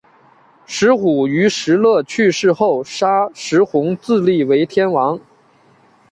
[0.65, 5.19] 石虎于石勒去世后杀石弘自立为天王。